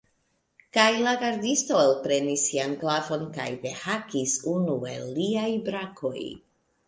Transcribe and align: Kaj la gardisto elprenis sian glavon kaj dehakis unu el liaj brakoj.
Kaj 0.77 0.85
la 1.07 1.11
gardisto 1.23 1.81
elprenis 1.81 2.45
sian 2.51 2.73
glavon 2.85 3.27
kaj 3.35 3.47
dehakis 3.67 4.35
unu 4.55 4.79
el 4.95 5.07
liaj 5.21 5.47
brakoj. 5.69 6.19